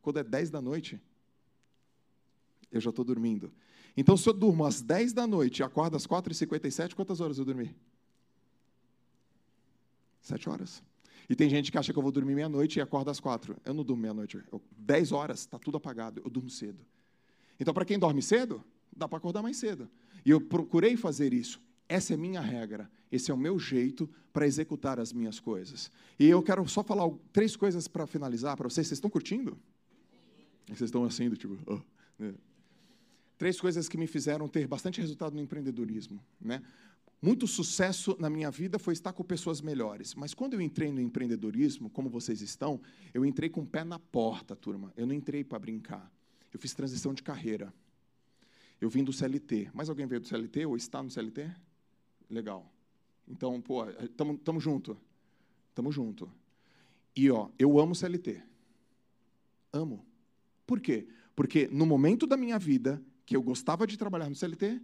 [0.00, 1.00] quando é 10 da noite,
[2.70, 3.52] eu já estou dormindo.
[3.96, 7.44] Então, se eu durmo às 10 da noite e acordo às 4h57, quantas horas eu
[7.44, 7.74] dormi?
[10.20, 10.80] Sete horas.
[11.28, 13.56] E tem gente que acha que eu vou dormir meia-noite e acorda às quatro.
[13.64, 14.40] Eu não durmo meia-noite.
[14.78, 16.22] Dez horas, está tudo apagado.
[16.24, 16.86] Eu durmo cedo.
[17.58, 18.64] Então, para quem dorme cedo,
[18.96, 19.88] dá para acordar mais cedo.
[20.24, 21.60] E eu procurei fazer isso.
[21.88, 22.90] Essa é minha regra.
[23.10, 25.90] Esse é o meu jeito para executar as minhas coisas.
[26.18, 28.86] E eu quero só falar três coisas para finalizar para vocês.
[28.86, 29.58] Vocês estão curtindo?
[30.66, 31.58] Vocês estão assim, do tipo.
[31.66, 31.80] Oh?
[33.36, 36.20] Três coisas que me fizeram ter bastante resultado no empreendedorismo.
[36.40, 36.62] Né?
[37.20, 40.14] Muito sucesso na minha vida foi estar com pessoas melhores.
[40.14, 42.80] Mas quando eu entrei no empreendedorismo, como vocês estão,
[43.12, 44.92] eu entrei com o pé na porta, turma.
[44.96, 46.10] Eu não entrei para brincar.
[46.52, 47.72] Eu fiz transição de carreira.
[48.84, 49.70] Eu vim do CLT.
[49.72, 51.50] Mais alguém veio do CLT ou está no CLT?
[52.28, 52.70] Legal.
[53.26, 54.94] Então, pô, estamos junto.
[55.70, 56.30] Estamos junto.
[57.16, 58.42] E, ó, eu amo CLT.
[59.72, 60.04] Amo.
[60.66, 61.08] Por quê?
[61.34, 64.78] Porque no momento da minha vida que eu gostava de trabalhar no CLT,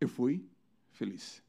[0.00, 0.44] eu fui
[0.90, 1.40] feliz.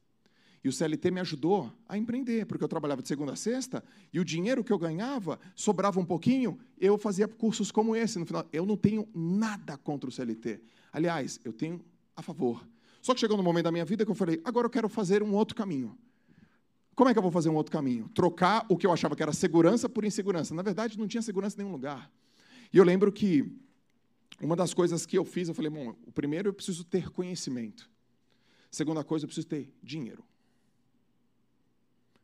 [0.63, 4.19] E o CLT me ajudou a empreender, porque eu trabalhava de segunda a sexta e
[4.19, 8.19] o dinheiro que eu ganhava sobrava um pouquinho, eu fazia cursos como esse.
[8.19, 10.61] No final, eu não tenho nada contra o CLT.
[10.93, 11.83] Aliás, eu tenho
[12.15, 12.67] a favor.
[13.01, 15.21] Só que chegou no momento da minha vida que eu falei: agora eu quero fazer
[15.21, 15.97] um outro caminho.
[16.95, 18.09] Como é que eu vou fazer um outro caminho?
[18.09, 20.55] Trocar o que eu achava que era segurança por insegurança.
[20.55, 22.09] Na verdade, não tinha segurança em nenhum lugar.
[22.71, 23.45] E eu lembro que
[24.41, 27.89] uma das coisas que eu fiz, eu falei: bom, o primeiro eu preciso ter conhecimento.
[28.71, 30.23] Segunda coisa, eu preciso ter dinheiro.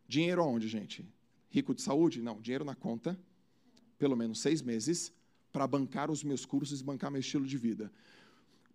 [0.07, 1.07] Dinheiro aonde, gente?
[1.49, 2.21] Rico de saúde?
[2.21, 3.19] Não, dinheiro na conta,
[3.97, 5.13] pelo menos seis meses,
[5.51, 7.91] para bancar os meus cursos e bancar meu estilo de vida.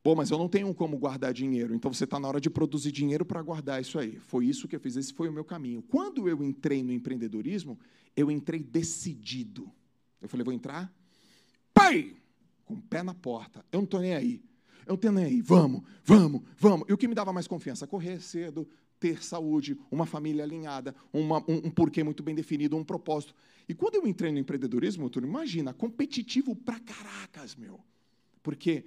[0.06, 2.92] Pô, mas eu não tenho como guardar dinheiro, então você está na hora de produzir
[2.92, 4.20] dinheiro para guardar isso aí.
[4.20, 5.82] Foi isso que eu fiz, esse foi o meu caminho.
[5.82, 7.76] Quando eu entrei no empreendedorismo,
[8.14, 9.68] eu entrei decidido.
[10.22, 10.94] Eu falei, vou entrar,
[11.74, 12.14] pai,
[12.64, 13.66] com o pé na porta.
[13.72, 14.40] Eu não estou nem aí.
[14.86, 15.40] Eu não estou nem aí.
[15.40, 16.86] Vamos, vamos, vamos.
[16.88, 17.84] E o que me dava mais confiança?
[17.84, 18.64] Correr cedo,
[19.00, 23.34] ter saúde, uma família alinhada, uma, um, um, porquê muito bem definido, um propósito.
[23.68, 27.80] E quando eu entrei no empreendedorismo, tu imagina, competitivo pra caracas, meu.
[28.40, 28.84] Porque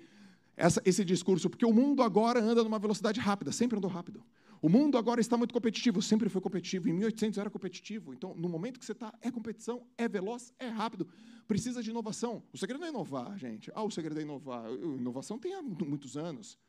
[0.59, 4.21] essa, esse discurso, porque o mundo agora anda numa velocidade rápida, sempre andou rápido.
[4.61, 6.89] O mundo agora está muito competitivo, sempre foi competitivo.
[6.89, 8.13] Em 1800 era competitivo.
[8.13, 11.07] Então, no momento que você está, é competição, é veloz, é rápido.
[11.47, 12.43] Precisa de inovação.
[12.51, 13.71] O segredo não é inovar, gente.
[13.73, 14.69] Ah, o segredo é inovar.
[14.69, 16.59] Inovação tem há muitos anos.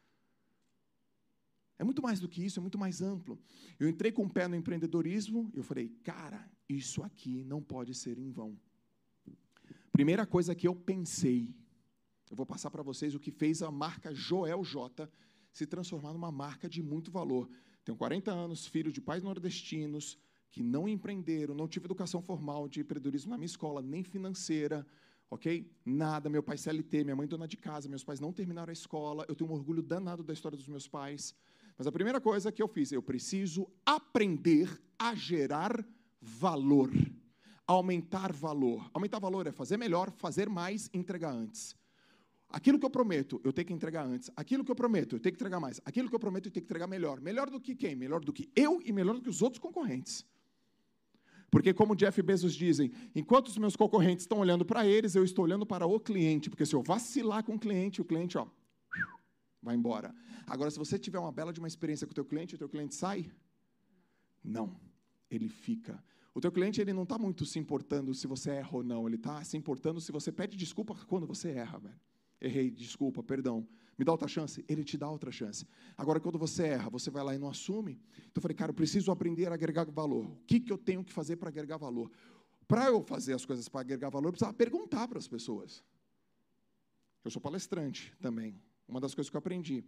[1.76, 3.40] É muito mais do que isso, é muito mais amplo.
[3.78, 7.92] Eu entrei com o pé no empreendedorismo e eu falei, cara, isso aqui não pode
[7.94, 8.56] ser em vão.
[9.90, 11.52] Primeira coisa que eu pensei,
[12.30, 15.10] eu vou passar para vocês o que fez a marca Joel J
[15.52, 17.50] se transformar numa marca de muito valor.
[17.84, 20.16] Tenho 40 anos, filho de pais nordestinos,
[20.50, 24.86] que não empreenderam, não tive educação formal de empreendedorismo na minha escola, nem financeira,
[25.28, 25.68] ok?
[25.84, 29.24] Nada, meu pai CLT, minha mãe dona de casa, meus pais não terminaram a escola,
[29.28, 31.34] eu tenho um orgulho danado da história dos meus pais.
[31.76, 35.84] Mas a primeira coisa que eu fiz, eu preciso aprender a gerar
[36.20, 36.90] valor,
[37.66, 38.88] aumentar valor.
[38.92, 41.79] Aumentar valor é fazer melhor, fazer mais, entregar antes.
[42.52, 44.28] Aquilo que eu prometo, eu tenho que entregar antes.
[44.34, 45.80] Aquilo que eu prometo, eu tenho que entregar mais.
[45.84, 47.20] Aquilo que eu prometo, eu tenho que entregar melhor.
[47.20, 47.94] Melhor do que quem?
[47.94, 50.26] Melhor do que eu e melhor do que os outros concorrentes.
[51.48, 55.44] Porque, como Jeff Bezos dizem, enquanto os meus concorrentes estão olhando para eles, eu estou
[55.44, 56.50] olhando para o cliente.
[56.50, 58.48] Porque se eu vacilar com o cliente, o cliente, ó,
[59.62, 60.12] vai embora.
[60.44, 62.68] Agora, se você tiver uma bela de uma experiência com o teu cliente, o teu
[62.68, 63.30] cliente sai?
[64.42, 64.76] Não,
[65.30, 66.02] ele fica.
[66.34, 69.16] O teu cliente ele não está muito se importando se você erra ou não, ele
[69.16, 72.09] está se importando se você pede desculpa quando você erra, velho.
[72.40, 73.66] Errei, desculpa, perdão.
[73.98, 74.64] Me dá outra chance?
[74.66, 75.66] Ele te dá outra chance.
[75.96, 78.00] Agora, quando você erra, você vai lá e não assume.
[78.16, 80.24] Então eu falei, cara, eu preciso aprender a agregar valor.
[80.24, 82.10] O que, que eu tenho que fazer para agregar valor?
[82.66, 85.84] Para eu fazer as coisas para agregar valor, eu precisava perguntar para as pessoas.
[87.22, 88.58] Eu sou palestrante também.
[88.88, 89.84] Uma das coisas que eu aprendi.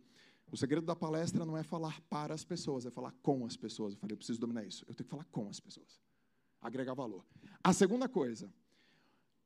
[0.51, 3.95] O segredo da palestra não é falar para as pessoas, é falar com as pessoas.
[3.95, 4.85] Eu falei, eu preciso dominar isso.
[4.87, 5.99] Eu tenho que falar com as pessoas.
[6.61, 7.25] Agregar valor.
[7.65, 8.53] A segunda coisa,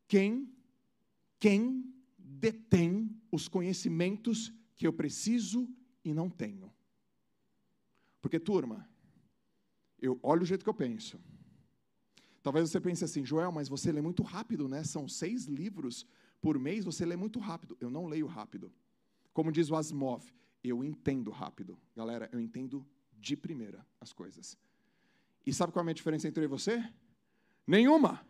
[0.09, 0.53] quem,
[1.38, 1.95] quem
[2.37, 5.68] detém os conhecimentos que eu preciso
[6.05, 6.72] e não tenho?
[8.20, 8.88] Porque, turma,
[10.01, 11.20] eu olho o jeito que eu penso.
[12.42, 14.85] Talvez você pense assim, Joel, mas você lê muito rápido, né?
[14.85, 16.07] São seis livros
[16.40, 17.77] por mês, você lê muito rápido.
[17.81, 18.72] Eu não leio rápido.
[19.33, 20.25] Como diz o Asimov,
[20.62, 21.79] eu entendo rápido.
[21.94, 22.87] Galera, eu entendo
[23.18, 24.57] de primeira as coisas.
[25.44, 26.83] E sabe qual é a minha diferença entre eu e você?
[27.66, 28.25] Nenhuma.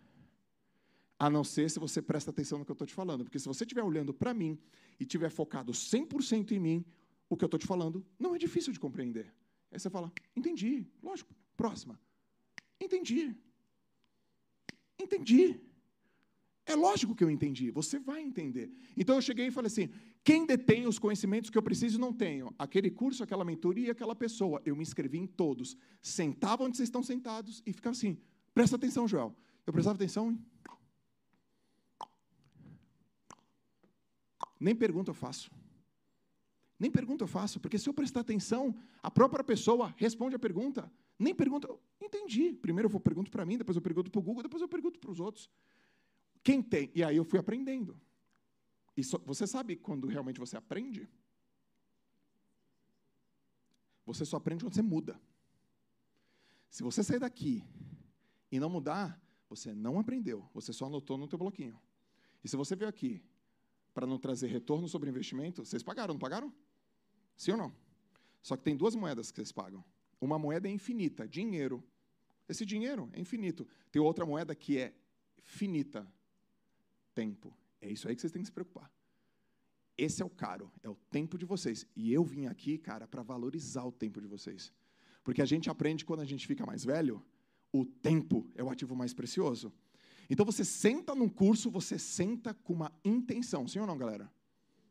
[1.19, 3.25] A não ser se você presta atenção no que eu estou te falando.
[3.25, 4.59] Porque se você estiver olhando para mim
[5.01, 6.85] e estiver focado 100% em mim,
[7.29, 9.33] o que eu estou te falando não é difícil de compreender.
[9.71, 11.99] Aí você fala, entendi, lógico, próxima.
[12.81, 13.35] Entendi.
[14.99, 15.61] Entendi.
[16.65, 18.73] É lógico que eu entendi, você vai entender.
[18.97, 19.89] Então eu cheguei e falei assim:
[20.25, 22.53] quem detém os conhecimentos que eu preciso e não tenho?
[22.59, 24.61] Aquele curso, aquela mentoria, aquela pessoa.
[24.65, 25.77] Eu me inscrevi em todos.
[26.03, 28.19] Sentava onde vocês estão sentados e ficava assim:
[28.53, 29.35] presta atenção, Joel.
[29.65, 30.31] Eu prestava atenção.
[30.31, 30.45] Hein?
[34.59, 35.51] Nem pergunta eu faço.
[36.79, 40.91] Nem pergunta eu faço, porque se eu prestar atenção, a própria pessoa responde a pergunta.
[41.19, 41.69] Nem pergunta,
[42.01, 42.53] entendi.
[42.53, 45.11] Primeiro eu pergunto para mim, depois eu pergunto para o Google, depois eu pergunto para
[45.11, 45.51] os outros.
[46.43, 46.91] Quem tem?
[46.95, 47.99] E aí eu fui aprendendo.
[48.97, 51.09] E você sabe quando realmente você aprende?
[54.05, 55.21] Você só aprende quando você muda.
[56.71, 57.65] Se você sair daqui
[58.53, 61.81] e não mudar, você não aprendeu, você só anotou no teu bloquinho.
[62.45, 63.23] E se você veio aqui
[63.97, 66.53] para não trazer retorno sobre investimento, vocês pagaram, não pagaram?
[67.35, 67.75] Sim ou não?
[68.43, 69.83] Só que tem duas moedas que vocês pagam.
[70.21, 71.83] Uma moeda é infinita, dinheiro.
[72.47, 73.67] Esse dinheiro é infinito.
[73.91, 74.95] Tem outra moeda que é
[75.41, 76.07] finita,
[77.15, 77.57] tempo.
[77.81, 78.93] É isso aí que vocês têm que se preocupar.
[79.97, 81.87] Esse é o caro, é o tempo de vocês.
[81.97, 84.71] E eu vim aqui, cara, para valorizar o tempo de vocês.
[85.25, 87.25] Porque a gente aprende quando a gente fica mais velho,
[87.73, 89.73] o tempo é o ativo mais precioso.
[90.29, 94.31] Então você senta num curso, você senta com uma intenção, sim ou não, galera?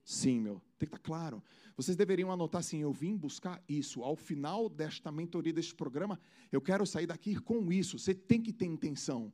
[0.04, 1.43] Sim, meu, tem que estar claro.
[1.76, 4.04] Vocês deveriam anotar assim: eu vim buscar isso.
[4.04, 6.19] Ao final desta mentoria, deste programa,
[6.52, 7.98] eu quero sair daqui com isso.
[7.98, 9.34] Você tem que ter intenção.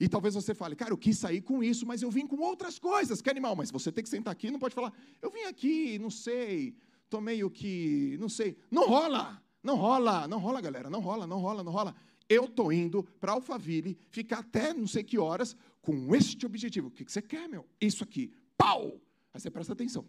[0.00, 2.78] E talvez você fale, cara, eu quis sair com isso, mas eu vim com outras
[2.78, 3.20] coisas.
[3.20, 6.10] Que animal, mas você tem que sentar aqui não pode falar, eu vim aqui, não
[6.10, 6.76] sei,
[7.10, 8.56] tomei o que, não sei.
[8.70, 11.96] Não rola, não rola, não rola, galera, não rola, não rola, não rola.
[12.28, 16.88] Eu estou indo para Alphaville, ficar até não sei que horas com este objetivo.
[16.88, 17.66] O que você quer, meu?
[17.80, 18.32] Isso aqui.
[18.56, 19.00] Pau!
[19.32, 20.04] Aí você presta atenção.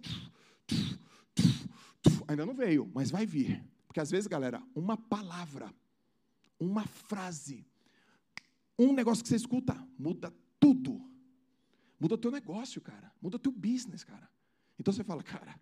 [2.28, 3.64] Ainda não veio, mas vai vir.
[3.88, 5.74] Porque às vezes, galera, uma palavra,
[6.60, 7.66] uma frase,
[8.78, 11.02] um negócio que você escuta muda tudo.
[12.00, 13.12] Muda teu negócio, cara.
[13.22, 14.30] Muda teu business, cara.
[14.78, 15.60] Então você fala, cara,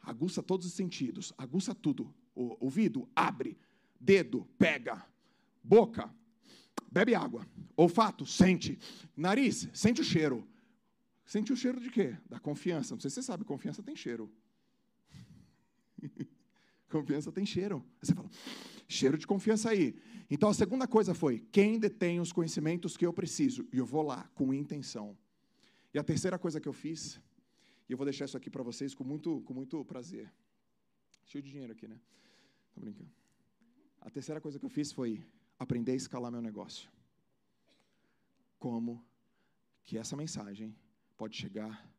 [0.00, 2.14] aguça todos os sentidos, aguça tudo.
[2.34, 3.56] O ouvido, abre.
[3.98, 5.06] Dedo, pega.
[5.64, 6.14] Boca,
[6.92, 7.48] bebe água.
[7.74, 8.78] Olfato, sente.
[9.16, 10.46] Nariz, sente o cheiro.
[11.24, 12.18] Sente o cheiro de quê?
[12.28, 12.94] Da confiança.
[12.94, 14.30] Não sei se você sabe, confiança tem cheiro.
[16.90, 17.82] confiança tem cheiro.
[17.94, 18.30] Aí você fala,
[18.86, 19.96] cheiro de confiança aí.
[20.30, 23.66] Então a segunda coisa foi: quem detém os conhecimentos que eu preciso?
[23.72, 25.16] E eu vou lá com intenção.
[25.94, 27.20] E a terceira coisa que eu fiz,
[27.88, 30.30] e eu vou deixar isso aqui para vocês com muito, com muito prazer.
[31.24, 31.98] Cheio de dinheiro aqui, né?
[32.74, 33.10] Tô brincando.
[34.00, 35.24] A terceira coisa que eu fiz foi
[35.64, 36.90] aprender a escalar meu negócio.
[38.58, 39.04] Como
[39.82, 40.74] que essa mensagem
[41.16, 41.90] pode chegar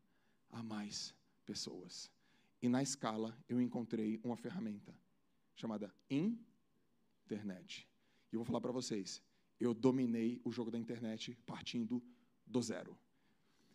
[0.50, 1.14] a mais
[1.46, 2.12] pessoas.
[2.62, 4.94] E na escala eu encontrei uma ferramenta
[5.56, 7.88] chamada internet.
[8.32, 9.22] E eu vou falar para vocês,
[9.60, 12.02] eu dominei o jogo da internet partindo
[12.46, 12.98] do zero.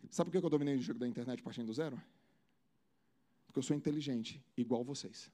[0.09, 2.01] Sabe por que eu dominei o jogo da internet partindo do zero?
[3.45, 5.31] Porque eu sou inteligente, igual vocês.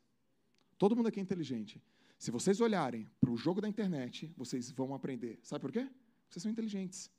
[0.78, 1.82] Todo mundo aqui é inteligente.
[2.18, 5.40] Se vocês olharem para o jogo da internet, vocês vão aprender.
[5.44, 5.88] Sabe por quê?
[6.30, 7.12] Vocês são inteligentes.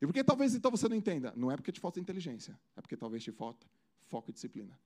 [0.00, 1.32] E por que talvez então você não entenda?
[1.36, 3.66] Não é porque te falta inteligência, é porque talvez te falta
[4.06, 4.78] foco e disciplina.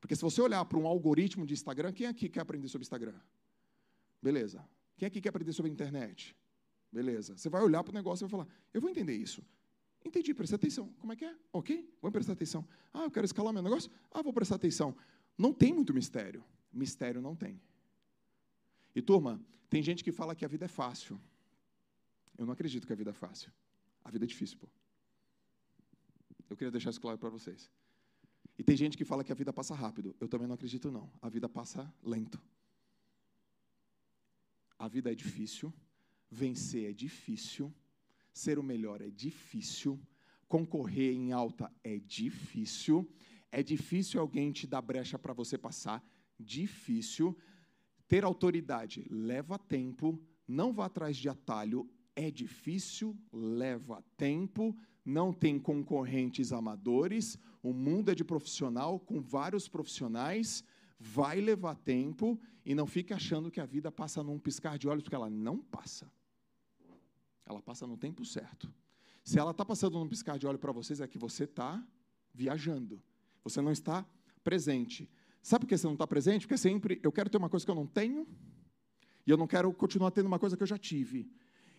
[0.00, 3.14] Porque se você olhar para um algoritmo de Instagram, quem aqui quer aprender sobre Instagram?
[4.22, 4.66] Beleza.
[4.96, 6.34] Quem aqui quer aprender sobre internet?
[6.90, 7.36] Beleza.
[7.36, 9.44] Você vai olhar para o negócio e vai falar: Eu vou entender isso.
[10.04, 10.92] Entendi, presta atenção.
[10.98, 11.34] Como é que é?
[11.52, 11.92] Ok?
[12.00, 12.66] Vou prestar atenção.
[12.94, 13.90] Ah, eu quero escalar meu negócio?
[14.10, 14.96] Ah, vou prestar atenção.
[15.36, 16.44] Não tem muito mistério.
[16.72, 17.60] Mistério não tem.
[18.96, 21.20] E turma, tem gente que fala que a vida é fácil.
[22.38, 23.52] Eu não acredito que a vida é fácil.
[24.02, 24.68] A vida é difícil, pô.
[26.48, 27.70] Eu queria deixar isso claro para vocês.
[28.58, 30.16] E tem gente que fala que a vida passa rápido.
[30.18, 31.12] Eu também não acredito, não.
[31.20, 32.40] A vida passa lento.
[34.78, 35.72] A vida é difícil,
[36.30, 37.74] vencer é difícil,
[38.32, 40.00] ser o melhor é difícil,
[40.48, 43.10] concorrer em alta é difícil,
[43.52, 46.02] é difícil alguém te dar brecha para você passar,
[46.38, 47.36] difícil.
[48.08, 55.58] Ter autoridade leva tempo, não vá atrás de atalho, é difícil, leva tempo, não tem
[55.58, 60.64] concorrentes amadores, o mundo é de profissional, com vários profissionais,
[60.98, 65.02] vai levar tempo e não fique achando que a vida passa num piscar de olhos,
[65.02, 66.10] porque ela não passa.
[67.44, 68.72] Ela passa no tempo certo.
[69.22, 71.84] Se ela está passando num piscar de olhos para vocês, é que você está
[72.32, 73.02] viajando.
[73.44, 74.06] Você não está
[74.42, 75.10] presente.
[75.46, 76.44] Sabe por que você não está presente?
[76.44, 78.26] Porque sempre eu quero ter uma coisa que eu não tenho
[79.24, 81.30] e eu não quero continuar tendo uma coisa que eu já tive.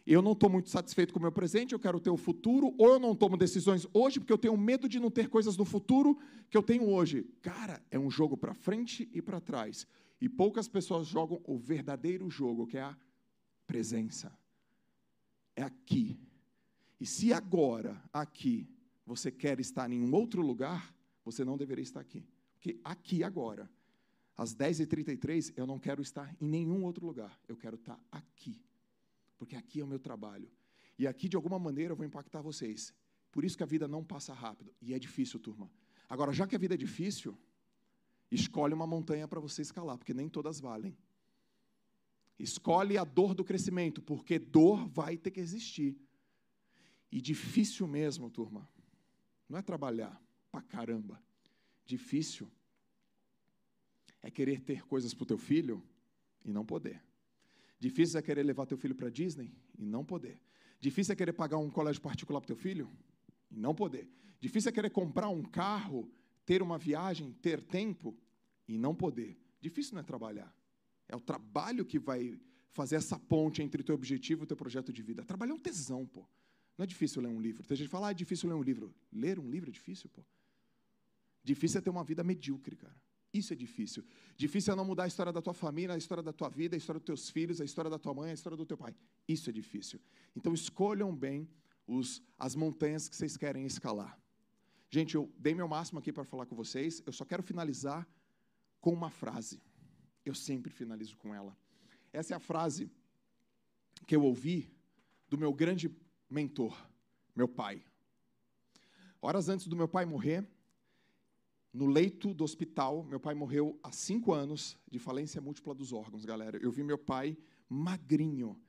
[0.06, 2.94] Eu não estou muito satisfeito com o meu presente, eu quero ter o futuro, ou
[2.94, 6.18] eu não tomo decisões hoje porque eu tenho medo de não ter coisas no futuro
[6.50, 7.30] que eu tenho hoje.
[7.42, 9.86] Cara, é um jogo para frente e para trás.
[10.22, 12.98] E poucas pessoas jogam o verdadeiro jogo, que é a
[13.68, 14.32] presença.
[15.58, 16.18] É aqui.
[17.02, 18.66] E se agora, aqui,
[19.06, 22.26] você quer estar em um outro lugar, você não deveria estar aqui.
[22.74, 23.70] Porque aqui, agora,
[24.36, 27.40] às 10h33, eu não quero estar em nenhum outro lugar.
[27.48, 28.62] Eu quero estar aqui
[29.38, 30.50] porque aqui é o meu trabalho.
[30.98, 32.94] E aqui, de alguma maneira, eu vou impactar vocês.
[33.32, 34.74] Por isso que a vida não passa rápido.
[34.82, 35.70] E é difícil, turma.
[36.10, 37.38] Agora, já que a vida é difícil,
[38.32, 40.98] escolhe uma montanha para você escalar, porque nem todas valem.
[42.40, 45.96] Escolhe a dor do crescimento, porque dor vai ter que existir.
[47.12, 48.68] E difícil mesmo, turma.
[49.48, 51.22] Não é trabalhar pra caramba.
[51.86, 52.52] Difícil
[54.22, 55.84] é querer ter coisas para o teu filho
[56.44, 57.02] e não poder.
[57.80, 60.40] Difícil é querer levar teu filho para Disney e não poder.
[60.80, 62.90] Difícil é querer pagar um colégio particular para teu filho
[63.52, 64.10] e não poder.
[64.40, 66.12] Difícil é querer comprar um carro,
[66.46, 68.16] ter uma viagem, ter tempo
[68.68, 69.38] e não poder.
[69.60, 70.54] Difícil não é trabalhar.
[71.08, 72.40] É o trabalho que vai
[72.72, 75.24] fazer essa ponte entre o teu objetivo e o teu projeto de vida.
[75.24, 76.28] Trabalhar é um tesão, pô.
[76.78, 77.64] Não é difícil ler um livro.
[77.64, 78.94] Tem gente que fala, ah, é difícil ler um livro.
[79.12, 80.24] Ler um livro é difícil, pô.
[81.44, 82.96] Difícil é ter uma vida medíocre, cara.
[83.38, 84.04] Isso é difícil.
[84.36, 86.80] Difícil é não mudar a história da tua família, a história da tua vida, a
[86.82, 88.96] história dos teus filhos, a história da tua mãe, a história do teu pai.
[89.28, 90.00] Isso é difícil.
[90.36, 91.48] Então escolham bem
[91.86, 94.20] os, as montanhas que vocês querem escalar.
[94.90, 97.02] Gente, eu dei meu máximo aqui para falar com vocês.
[97.06, 98.08] Eu só quero finalizar
[98.80, 99.62] com uma frase.
[100.26, 101.56] Eu sempre finalizo com ela.
[102.12, 102.90] Essa é a frase
[104.06, 104.74] que eu ouvi
[105.30, 105.94] do meu grande
[106.30, 106.76] mentor,
[107.36, 107.84] meu pai.
[109.22, 110.48] Horas antes do meu pai morrer,
[111.74, 116.26] no leito do hospital, meu pai morreu há cinco anos de falência múltipla dos órgãos,
[116.26, 116.58] galera.
[116.58, 117.38] Eu vi meu pai
[117.70, 118.60] magrinho,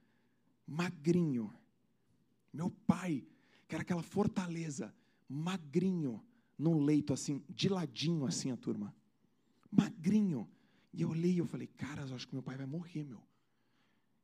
[0.67, 1.53] magrinho.
[2.53, 3.27] Meu pai,
[3.67, 4.95] que era aquela fortaleza,
[5.29, 6.23] magrinho,
[6.59, 8.95] num leito assim, de ladinho assim a turma.
[9.71, 10.49] Magrinho.
[10.93, 13.23] E eu olhei e eu falei, cara, eu acho que meu pai vai morrer, meu.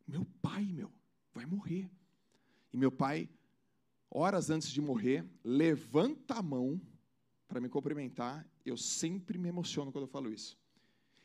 [0.06, 0.90] Meu pai, meu,
[1.32, 1.90] vai morrer.
[2.72, 3.28] E meu pai,
[4.10, 6.80] horas antes de morrer, levanta a mão
[7.46, 8.46] para me cumprimentar.
[8.64, 10.58] Eu sempre me emociono quando eu falo isso.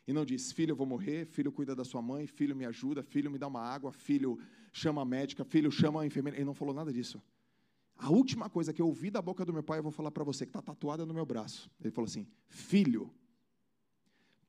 [0.06, 3.02] E não diz, filho, eu vou morrer, filho, cuida da sua mãe, filho, me ajuda,
[3.02, 4.38] filho, me dá uma água, filho,
[4.72, 6.36] chama a médica, filho, chama a enfermeira.
[6.36, 7.22] Ele não falou nada disso.
[7.96, 10.24] A última coisa que eu ouvi da boca do meu pai, eu vou falar para
[10.24, 11.70] você, que está tatuada no meu braço.
[11.80, 13.12] Ele falou assim: Filho,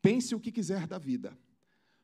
[0.01, 1.37] pense o que quiser da vida,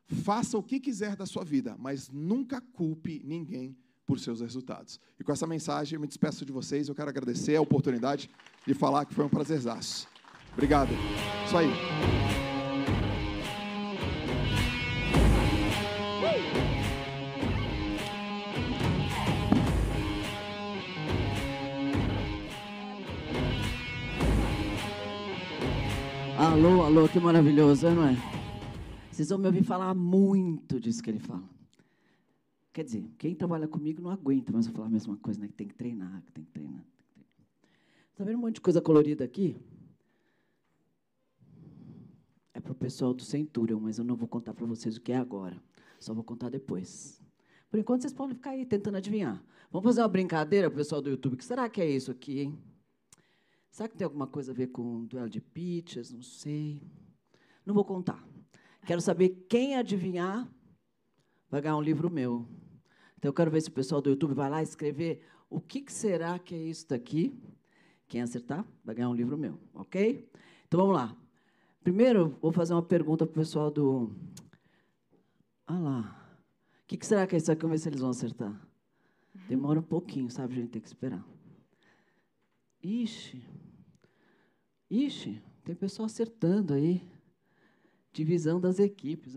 [0.06, 3.76] faça o que quiser da sua vida, mas nunca culpe ninguém
[4.06, 5.00] por seus resultados.
[5.18, 6.88] E com essa mensagem, eu me despeço de vocês.
[6.88, 8.30] Eu quero agradecer a oportunidade
[8.66, 10.08] de falar que foi um prazerzaço.
[10.58, 10.90] Obrigado.
[11.46, 11.70] Isso aí.
[26.36, 28.16] Alô, alô, que maravilhoso, não é?
[29.12, 31.44] Vocês vão me ouvir falar muito disso que ele fala.
[32.72, 35.46] Quer dizer, quem trabalha comigo não aguenta, mas eu falar a mesma coisa, né?
[35.46, 36.84] Que tem que treinar, que tem que treinar.
[38.10, 39.56] Está vendo um monte de coisa colorida aqui?
[42.58, 45.12] É para o pessoal do Centurion, mas eu não vou contar para vocês o que
[45.12, 45.62] é agora.
[46.00, 47.20] Só vou contar depois.
[47.70, 49.44] Por enquanto, vocês podem ficar aí tentando adivinhar.
[49.70, 51.34] Vamos fazer uma brincadeira, pessoal do YouTube.
[51.34, 52.58] O que será que é isso aqui, hein?
[53.70, 56.10] Será que tem alguma coisa a ver com duelo de pitches?
[56.10, 56.80] Não sei.
[57.66, 58.26] Não vou contar.
[58.86, 60.50] Quero saber quem adivinhar
[61.50, 62.48] vai ganhar um livro meu.
[63.18, 65.20] Então, eu quero ver se o pessoal do YouTube vai lá escrever
[65.50, 67.38] o que, que será que é isso daqui.
[68.06, 70.26] Quem acertar vai ganhar um livro meu, ok?
[70.66, 71.27] Então, vamos lá.
[71.82, 74.12] Primeiro, vou fazer uma pergunta para o pessoal do...
[75.66, 76.38] Ah lá.
[76.82, 77.62] O que, que será que é isso aqui?
[77.62, 78.68] Vamos ver se eles vão acertar.
[79.48, 80.54] Demora um pouquinho, sabe?
[80.54, 81.24] A gente tem que esperar.
[82.82, 83.42] Ixi.
[84.90, 87.02] Ixi, tem pessoal acertando aí.
[88.12, 89.36] Divisão das equipes.